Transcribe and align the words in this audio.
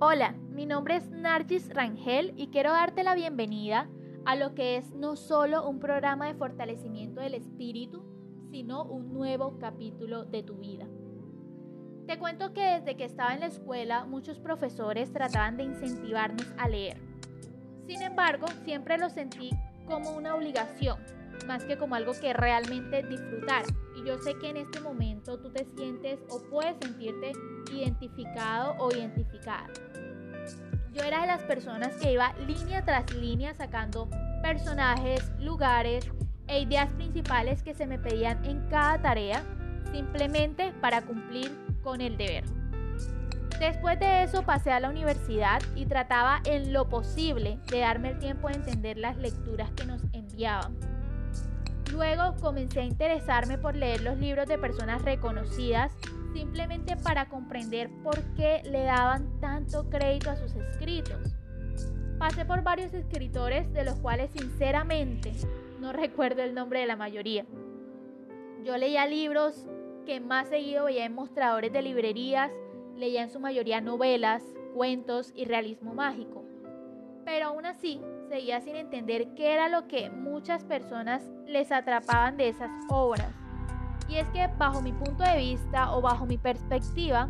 Hola, 0.00 0.34
mi 0.50 0.66
nombre 0.66 0.96
es 0.96 1.08
Nargis 1.08 1.72
Rangel 1.72 2.34
y 2.36 2.48
quiero 2.48 2.72
darte 2.72 3.04
la 3.04 3.14
bienvenida 3.14 3.88
a 4.26 4.34
lo 4.34 4.52
que 4.52 4.76
es 4.76 4.92
no 4.92 5.14
solo 5.14 5.68
un 5.68 5.78
programa 5.78 6.26
de 6.26 6.34
fortalecimiento 6.34 7.20
del 7.20 7.34
espíritu, 7.34 8.04
sino 8.50 8.82
un 8.82 9.14
nuevo 9.14 9.56
capítulo 9.60 10.24
de 10.24 10.42
tu 10.42 10.56
vida. 10.56 10.88
Te 12.08 12.18
cuento 12.18 12.52
que 12.52 12.62
desde 12.62 12.96
que 12.96 13.04
estaba 13.04 13.34
en 13.34 13.40
la 13.40 13.46
escuela 13.46 14.04
muchos 14.04 14.40
profesores 14.40 15.12
trataban 15.12 15.56
de 15.56 15.62
incentivarnos 15.62 16.52
a 16.58 16.68
leer. 16.68 17.00
Sin 17.86 18.02
embargo, 18.02 18.48
siempre 18.64 18.98
lo 18.98 19.08
sentí 19.10 19.50
como 19.86 20.16
una 20.16 20.34
obligación, 20.34 20.98
más 21.44 21.64
que 21.64 21.76
como 21.76 21.94
algo 21.94 22.12
que 22.20 22.32
realmente 22.32 23.02
disfrutar. 23.02 23.64
Y 23.96 24.06
yo 24.06 24.18
sé 24.18 24.34
que 24.34 24.50
en 24.50 24.56
este 24.56 24.80
momento 24.80 25.38
tú 25.38 25.50
te 25.50 25.64
sientes 25.76 26.20
o 26.28 26.42
puedes 26.50 26.76
sentirte 26.80 27.32
identificado 27.72 28.74
o 28.78 28.90
identificada. 28.90 29.68
Yo 30.92 31.02
era 31.02 31.22
de 31.22 31.26
las 31.26 31.42
personas 31.42 31.94
que 31.96 32.12
iba 32.12 32.32
línea 32.46 32.84
tras 32.84 33.12
línea 33.14 33.52
sacando 33.54 34.08
personajes, 34.42 35.32
lugares 35.40 36.08
e 36.46 36.60
ideas 36.60 36.92
principales 36.92 37.62
que 37.62 37.74
se 37.74 37.86
me 37.86 37.98
pedían 37.98 38.44
en 38.44 38.60
cada 38.68 39.00
tarea, 39.00 39.42
simplemente 39.90 40.72
para 40.80 41.02
cumplir 41.02 41.50
con 41.82 42.00
el 42.00 42.16
deber. 42.16 42.44
Después 43.58 43.98
de 44.00 44.24
eso 44.24 44.42
pasé 44.42 44.72
a 44.72 44.80
la 44.80 44.90
universidad 44.90 45.62
y 45.74 45.86
trataba 45.86 46.40
en 46.44 46.72
lo 46.72 46.88
posible 46.88 47.58
de 47.70 47.80
darme 47.80 48.10
el 48.10 48.18
tiempo 48.18 48.48
de 48.48 48.54
entender 48.54 48.98
las 48.98 49.16
lecturas 49.16 49.70
que 49.72 49.86
nos 49.86 50.02
enviaban. 50.12 50.93
Luego 51.92 52.34
comencé 52.40 52.80
a 52.80 52.84
interesarme 52.84 53.58
por 53.58 53.76
leer 53.76 54.00
los 54.02 54.18
libros 54.18 54.48
de 54.48 54.58
personas 54.58 55.02
reconocidas 55.02 55.92
simplemente 56.32 56.96
para 56.96 57.28
comprender 57.28 57.88
por 58.02 58.20
qué 58.34 58.62
le 58.64 58.82
daban 58.82 59.40
tanto 59.40 59.88
crédito 59.88 60.30
a 60.30 60.36
sus 60.36 60.54
escritos. 60.54 61.34
Pasé 62.18 62.44
por 62.44 62.62
varios 62.62 62.92
escritores 62.92 63.72
de 63.72 63.84
los 63.84 63.94
cuales 63.96 64.30
sinceramente 64.32 65.32
no 65.80 65.92
recuerdo 65.92 66.42
el 66.42 66.54
nombre 66.54 66.80
de 66.80 66.86
la 66.86 66.96
mayoría. 66.96 67.44
Yo 68.64 68.76
leía 68.76 69.06
libros 69.06 69.66
que 70.06 70.20
más 70.20 70.48
seguido 70.48 70.86
veía 70.86 71.04
en 71.04 71.14
mostradores 71.14 71.72
de 71.72 71.82
librerías, 71.82 72.52
leía 72.96 73.22
en 73.22 73.30
su 73.30 73.40
mayoría 73.40 73.80
novelas, 73.80 74.42
cuentos 74.74 75.32
y 75.34 75.44
realismo 75.44 75.94
mágico. 75.94 76.44
Pero 77.24 77.46
aún 77.46 77.66
así, 77.66 78.00
seguía 78.34 78.60
sin 78.60 78.74
entender 78.74 79.28
qué 79.36 79.54
era 79.54 79.68
lo 79.68 79.86
que 79.86 80.10
muchas 80.10 80.64
personas 80.64 81.22
les 81.46 81.70
atrapaban 81.70 82.36
de 82.36 82.48
esas 82.48 82.68
obras. 82.88 83.30
Y 84.08 84.16
es 84.16 84.26
que 84.30 84.48
bajo 84.58 84.82
mi 84.82 84.92
punto 84.92 85.22
de 85.22 85.36
vista 85.36 85.94
o 85.94 86.00
bajo 86.00 86.26
mi 86.26 86.36
perspectiva, 86.36 87.28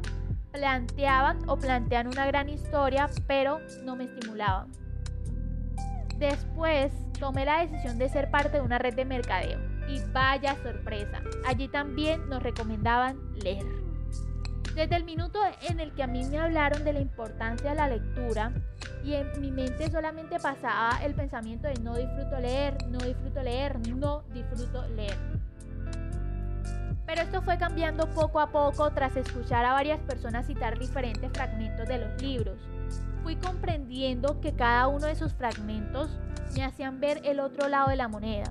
planteaban 0.50 1.46
o 1.46 1.58
plantean 1.58 2.06
una 2.06 2.24
gran 2.24 2.48
historia, 2.48 3.10
pero 3.26 3.58
no 3.84 3.96
me 3.96 4.04
estimulaban. 4.04 4.72
Después 6.16 6.90
tomé 7.20 7.44
la 7.44 7.66
decisión 7.66 7.98
de 7.98 8.08
ser 8.08 8.30
parte 8.30 8.56
de 8.56 8.62
una 8.62 8.78
red 8.78 8.94
de 8.94 9.04
mercadeo. 9.04 9.60
Y 9.86 10.00
vaya 10.14 10.56
sorpresa, 10.62 11.20
allí 11.46 11.68
también 11.68 12.30
nos 12.30 12.42
recomendaban 12.42 13.18
leer. 13.34 13.66
Desde 14.74 14.96
el 14.96 15.04
minuto 15.04 15.38
en 15.68 15.80
el 15.80 15.92
que 15.92 16.02
a 16.02 16.06
mí 16.06 16.24
me 16.24 16.38
hablaron 16.38 16.82
de 16.82 16.94
la 16.94 17.00
importancia 17.00 17.70
de 17.70 17.76
la 17.76 17.88
lectura 17.88 18.54
y 19.04 19.14
en 19.14 19.40
mi 19.40 19.50
mente 19.52 19.90
solamente 19.90 20.40
pasaba 20.40 20.98
el 21.04 21.14
pensamiento 21.14 21.68
de 21.68 21.74
no 21.82 21.94
disfruto 21.94 22.38
leer, 22.40 22.76
no 22.88 22.98
disfruto 22.98 23.42
leer, 23.42 23.78
no 23.88 24.22
disfruto 24.32 24.86
leer. 24.88 25.16
Pero 27.06 27.20
esto 27.20 27.42
fue 27.42 27.58
cambiando 27.58 28.08
poco 28.10 28.40
a 28.40 28.50
poco 28.50 28.90
tras 28.92 29.14
escuchar 29.16 29.64
a 29.66 29.74
varias 29.74 30.00
personas 30.00 30.46
citar 30.46 30.78
diferentes 30.78 31.30
fragmentos 31.32 31.86
de 31.86 31.98
los 31.98 32.22
libros. 32.22 32.58
Fui 33.22 33.36
comprendiendo 33.36 34.40
que 34.40 34.54
cada 34.54 34.88
uno 34.88 35.06
de 35.06 35.12
esos 35.12 35.34
fragmentos 35.34 36.18
me 36.56 36.64
hacían 36.64 37.00
ver 37.00 37.20
el 37.24 37.40
otro 37.40 37.68
lado 37.68 37.90
de 37.90 37.96
la 37.96 38.08
moneda, 38.08 38.50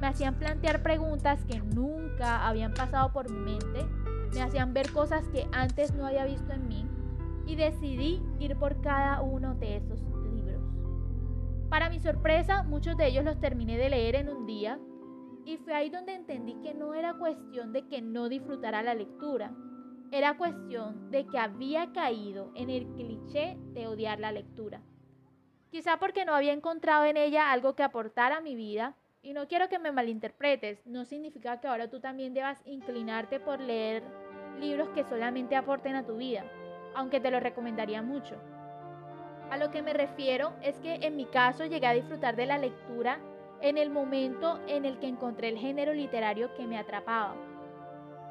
me 0.00 0.08
hacían 0.08 0.34
plantear 0.34 0.82
preguntas 0.82 1.38
que 1.44 1.60
nunca 1.60 2.48
habían 2.48 2.74
pasado 2.74 3.12
por 3.12 3.30
mi 3.30 3.38
mente 3.38 3.86
me 4.34 4.42
hacían 4.42 4.72
ver 4.72 4.90
cosas 4.92 5.24
que 5.28 5.46
antes 5.52 5.92
no 5.94 6.06
había 6.06 6.24
visto 6.24 6.52
en 6.52 6.66
mí 6.66 6.86
y 7.46 7.56
decidí 7.56 8.22
ir 8.38 8.56
por 8.56 8.80
cada 8.80 9.20
uno 9.22 9.54
de 9.54 9.76
esos 9.76 10.00
libros. 10.22 10.62
Para 11.68 11.90
mi 11.90 12.00
sorpresa, 12.00 12.62
muchos 12.62 12.96
de 12.96 13.08
ellos 13.08 13.24
los 13.24 13.40
terminé 13.40 13.78
de 13.78 13.90
leer 13.90 14.16
en 14.16 14.28
un 14.28 14.46
día 14.46 14.78
y 15.44 15.56
fue 15.56 15.74
ahí 15.74 15.90
donde 15.90 16.14
entendí 16.14 16.54
que 16.62 16.74
no 16.74 16.94
era 16.94 17.14
cuestión 17.14 17.72
de 17.72 17.86
que 17.88 18.00
no 18.00 18.28
disfrutara 18.28 18.82
la 18.82 18.94
lectura, 18.94 19.52
era 20.10 20.36
cuestión 20.36 21.10
de 21.10 21.26
que 21.26 21.38
había 21.38 21.90
caído 21.92 22.52
en 22.54 22.68
el 22.68 22.86
cliché 22.94 23.56
de 23.72 23.86
odiar 23.86 24.20
la 24.20 24.30
lectura. 24.30 24.82
Quizá 25.70 25.98
porque 25.98 26.26
no 26.26 26.34
había 26.34 26.52
encontrado 26.52 27.06
en 27.06 27.16
ella 27.16 27.50
algo 27.50 27.74
que 27.74 27.82
aportara 27.82 28.36
a 28.36 28.40
mi 28.42 28.54
vida 28.54 28.94
y 29.22 29.32
no 29.32 29.48
quiero 29.48 29.70
que 29.70 29.78
me 29.78 29.90
malinterpretes, 29.90 30.86
no 30.86 31.06
significa 31.06 31.60
que 31.60 31.68
ahora 31.68 31.88
tú 31.88 32.00
también 32.00 32.34
debas 32.34 32.60
inclinarte 32.66 33.40
por 33.40 33.60
leer 33.60 34.02
libros 34.60 34.90
que 34.90 35.04
solamente 35.04 35.56
aporten 35.56 35.96
a 35.96 36.04
tu 36.04 36.16
vida, 36.16 36.44
aunque 36.94 37.20
te 37.20 37.30
lo 37.30 37.40
recomendaría 37.40 38.02
mucho. 38.02 38.36
A 39.50 39.56
lo 39.58 39.70
que 39.70 39.82
me 39.82 39.92
refiero 39.92 40.52
es 40.62 40.78
que 40.78 40.94
en 40.94 41.16
mi 41.16 41.26
caso 41.26 41.66
llegué 41.66 41.86
a 41.86 41.92
disfrutar 41.92 42.36
de 42.36 42.46
la 42.46 42.58
lectura 42.58 43.18
en 43.60 43.78
el 43.78 43.90
momento 43.90 44.58
en 44.66 44.84
el 44.84 44.98
que 44.98 45.08
encontré 45.08 45.48
el 45.48 45.58
género 45.58 45.92
literario 45.92 46.54
que 46.54 46.66
me 46.66 46.78
atrapaba. 46.78 47.34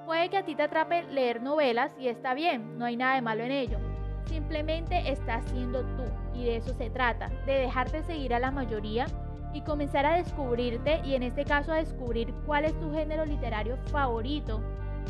Puede 0.05 0.29
que 0.29 0.37
a 0.37 0.43
ti 0.43 0.55
te 0.55 0.63
atrape 0.63 1.03
leer 1.03 1.41
novelas 1.41 1.95
y 1.99 2.07
está 2.07 2.33
bien, 2.33 2.77
no 2.77 2.85
hay 2.85 2.97
nada 2.97 3.15
de 3.15 3.21
malo 3.21 3.43
en 3.43 3.51
ello. 3.51 3.77
Simplemente 4.25 5.11
estás 5.11 5.45
siendo 5.45 5.81
tú 5.95 6.03
y 6.33 6.45
de 6.45 6.57
eso 6.57 6.73
se 6.73 6.89
trata, 6.89 7.29
de 7.45 7.53
dejarte 7.53 8.03
seguir 8.03 8.33
a 8.33 8.39
la 8.39 8.51
mayoría 8.51 9.05
y 9.53 9.61
comenzar 9.61 10.05
a 10.05 10.17
descubrirte 10.17 11.01
y 11.03 11.15
en 11.15 11.23
este 11.23 11.45
caso 11.45 11.71
a 11.71 11.77
descubrir 11.77 12.33
cuál 12.45 12.65
es 12.65 12.79
tu 12.79 12.91
género 12.91 13.25
literario 13.25 13.77
favorito 13.91 14.61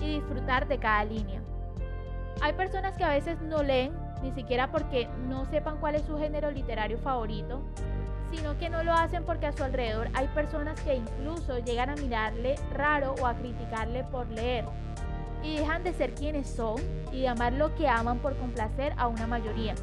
y 0.01 0.15
disfrutar 0.15 0.67
de 0.67 0.79
cada 0.79 1.05
línea. 1.05 1.41
Hay 2.39 2.53
personas 2.53 2.95
que 2.95 3.03
a 3.03 3.09
veces 3.09 3.41
no 3.41 3.63
leen 3.63 3.93
ni 4.21 4.31
siquiera 4.31 4.71
porque 4.71 5.07
no 5.27 5.45
sepan 5.45 5.77
cuál 5.77 5.95
es 5.95 6.03
su 6.03 6.17
género 6.17 6.51
literario 6.51 6.97
favorito, 6.99 7.61
sino 8.31 8.57
que 8.57 8.69
no 8.69 8.83
lo 8.83 8.93
hacen 8.93 9.23
porque 9.23 9.47
a 9.47 9.51
su 9.51 9.63
alrededor 9.63 10.09
hay 10.13 10.27
personas 10.29 10.79
que 10.81 10.95
incluso 10.95 11.59
llegan 11.59 11.89
a 11.89 11.95
mirarle 11.95 12.55
raro 12.73 13.15
o 13.21 13.27
a 13.27 13.33
criticarle 13.33 14.03
por 14.05 14.27
leer 14.29 14.65
y 15.43 15.57
dejan 15.57 15.83
de 15.83 15.93
ser 15.93 16.13
quienes 16.13 16.47
son 16.49 16.79
y 17.11 17.21
de 17.21 17.27
amar 17.27 17.53
lo 17.53 17.73
que 17.75 17.87
aman 17.87 18.19
por 18.19 18.37
complacer 18.37 18.93
a 18.97 19.07
una 19.07 19.27
mayoría. 19.27 19.75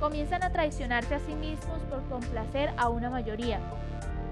Comienzan 0.00 0.42
a 0.42 0.52
traicionarse 0.52 1.16
a 1.16 1.18
sí 1.18 1.34
mismos 1.34 1.80
por 1.90 2.02
complacer 2.04 2.72
a 2.76 2.88
una 2.88 3.10
mayoría. 3.10 3.60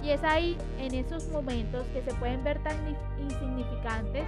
Y 0.02 0.10
es 0.10 0.22
ahí, 0.22 0.56
en 0.78 0.94
esos 0.94 1.28
momentos 1.28 1.86
que 1.88 2.02
se 2.02 2.14
pueden 2.14 2.44
ver 2.44 2.62
tan 2.62 2.76
insignificantes, 3.18 4.24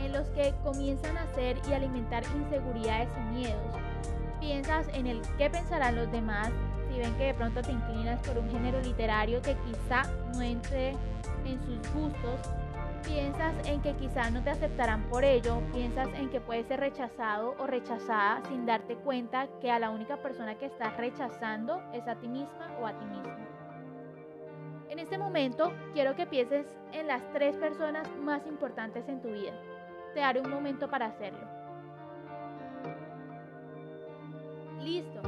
en 0.00 0.12
los 0.12 0.28
que 0.30 0.54
comienzan 0.62 1.16
a 1.16 1.22
hacer 1.22 1.56
y 1.68 1.72
alimentar 1.72 2.22
inseguridades 2.36 3.08
y 3.16 3.34
miedos. 3.34 3.74
Piensas 4.40 4.86
en 4.94 5.06
el 5.06 5.20
qué 5.36 5.50
pensarán 5.50 5.96
los 5.96 6.10
demás 6.12 6.50
si 6.88 6.98
ven 6.98 7.14
que 7.16 7.24
de 7.24 7.34
pronto 7.34 7.60
te 7.60 7.72
inclinas 7.72 8.20
por 8.26 8.38
un 8.38 8.50
género 8.50 8.80
literario 8.80 9.42
que 9.42 9.56
quizá 9.56 10.04
no 10.32 10.42
entre 10.42 10.90
en 11.44 11.60
sus 11.64 11.92
gustos. 11.92 12.40
Piensas 13.04 13.54
en 13.66 13.80
que 13.80 13.94
quizá 13.94 14.30
no 14.30 14.42
te 14.42 14.50
aceptarán 14.50 15.02
por 15.04 15.24
ello, 15.24 15.60
piensas 15.72 16.08
en 16.14 16.28
que 16.30 16.40
puedes 16.40 16.66
ser 16.66 16.80
rechazado 16.80 17.54
o 17.58 17.66
rechazada 17.66 18.42
sin 18.48 18.66
darte 18.66 18.96
cuenta 18.96 19.48
que 19.60 19.70
a 19.70 19.78
la 19.78 19.90
única 19.90 20.16
persona 20.18 20.56
que 20.56 20.66
estás 20.66 20.96
rechazando 20.96 21.80
es 21.92 22.06
a 22.06 22.16
ti 22.16 22.28
misma 22.28 22.70
o 22.80 22.86
a 22.86 22.98
ti 22.98 23.04
mismo. 23.06 23.36
En 24.88 24.98
este 24.98 25.16
momento 25.16 25.72
quiero 25.94 26.16
que 26.16 26.26
pienses 26.26 26.66
en 26.92 27.06
las 27.06 27.22
tres 27.32 27.56
personas 27.56 28.08
más 28.22 28.46
importantes 28.46 29.08
en 29.08 29.22
tu 29.22 29.28
vida 29.28 29.52
te 30.14 30.20
daré 30.20 30.40
un 30.40 30.50
momento 30.50 30.88
para 30.88 31.06
hacerlo. 31.06 31.46
Listo. 34.82 35.22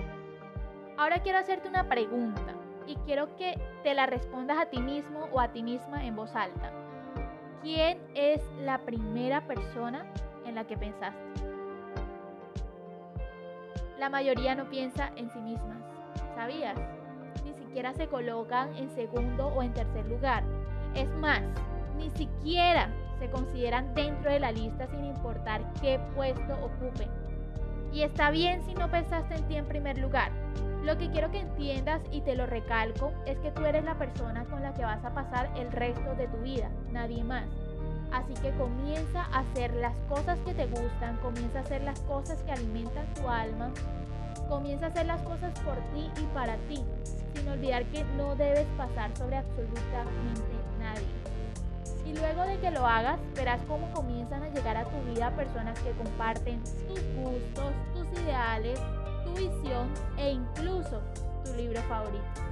Ahora 0.96 1.20
quiero 1.22 1.38
hacerte 1.38 1.68
una 1.68 1.88
pregunta 1.88 2.54
y 2.86 2.96
quiero 3.06 3.36
que 3.36 3.58
te 3.82 3.94
la 3.94 4.06
respondas 4.06 4.58
a 4.58 4.66
ti 4.66 4.80
mismo 4.80 5.28
o 5.32 5.40
a 5.40 5.48
ti 5.48 5.62
misma 5.62 6.04
en 6.04 6.16
voz 6.16 6.34
alta. 6.34 6.70
¿Quién 7.62 8.00
es 8.14 8.42
la 8.60 8.78
primera 8.78 9.46
persona 9.46 10.04
en 10.46 10.54
la 10.54 10.66
que 10.66 10.76
pensaste? 10.76 11.20
La 13.98 14.08
mayoría 14.08 14.54
no 14.54 14.68
piensa 14.70 15.10
en 15.16 15.30
sí 15.30 15.40
mismas. 15.40 15.78
¿Sabías? 16.34 16.78
Ni 17.44 17.52
siquiera 17.52 17.92
se 17.92 18.08
colocan 18.08 18.74
en 18.76 18.88
segundo 18.90 19.48
o 19.48 19.62
en 19.62 19.74
tercer 19.74 20.06
lugar. 20.06 20.42
Es 20.94 21.10
más, 21.16 21.42
ni 21.96 22.10
siquiera 22.10 22.88
se 23.20 23.30
consideran 23.30 23.94
dentro 23.94 24.32
de 24.32 24.40
la 24.40 24.50
lista 24.50 24.88
sin 24.88 25.04
importar 25.04 25.62
qué 25.80 26.00
puesto 26.16 26.54
ocupen. 26.54 27.08
Y 27.92 28.02
está 28.02 28.30
bien 28.32 28.62
si 28.64 28.74
no 28.74 28.90
pensaste 28.90 29.36
en 29.36 29.44
ti 29.46 29.56
en 29.56 29.66
primer 29.66 29.98
lugar. 29.98 30.32
Lo 30.82 30.98
que 30.98 31.10
quiero 31.10 31.30
que 31.30 31.38
entiendas 31.38 32.00
y 32.10 32.22
te 32.22 32.34
lo 32.34 32.46
recalco 32.46 33.12
es 33.26 33.38
que 33.38 33.52
tú 33.52 33.64
eres 33.64 33.84
la 33.84 33.94
persona 33.94 34.44
con 34.46 34.62
la 34.62 34.74
que 34.74 34.82
vas 34.82 35.04
a 35.04 35.14
pasar 35.14 35.48
el 35.56 35.70
resto 35.70 36.16
de 36.16 36.26
tu 36.26 36.38
vida, 36.38 36.70
nadie 36.90 37.22
más. 37.22 37.44
Así 38.10 38.34
que 38.34 38.50
comienza 38.52 39.26
a 39.26 39.40
hacer 39.40 39.72
las 39.74 39.96
cosas 40.08 40.40
que 40.40 40.54
te 40.54 40.66
gustan, 40.66 41.16
comienza 41.18 41.60
a 41.60 41.62
hacer 41.62 41.82
las 41.82 42.00
cosas 42.00 42.42
que 42.42 42.50
alimentan 42.50 43.06
tu 43.14 43.28
alma 43.28 43.70
Comienza 44.50 44.86
a 44.86 44.88
hacer 44.88 45.06
las 45.06 45.22
cosas 45.22 45.52
por 45.60 45.76
ti 45.94 46.10
y 46.20 46.24
para 46.34 46.56
ti, 46.68 46.84
sin 47.34 47.48
olvidar 47.48 47.84
que 47.86 48.02
no 48.16 48.34
debes 48.34 48.66
pasar 48.76 49.16
sobre 49.16 49.36
absolutamente 49.36 50.56
nadie. 50.80 51.19
Y 52.06 52.14
luego 52.14 52.42
de 52.42 52.58
que 52.58 52.70
lo 52.70 52.86
hagas, 52.86 53.18
verás 53.34 53.60
cómo 53.68 53.90
comienzan 53.92 54.42
a 54.42 54.48
llegar 54.48 54.76
a 54.76 54.84
tu 54.84 55.00
vida 55.10 55.30
personas 55.36 55.78
que 55.80 55.90
comparten 55.92 56.60
tus 56.88 57.00
gustos, 57.16 57.72
tus 57.94 58.20
ideales, 58.20 58.80
tu 59.24 59.32
visión 59.34 59.88
e 60.16 60.30
incluso 60.30 61.00
tu 61.44 61.54
libro 61.54 61.80
favorito. 61.82 62.49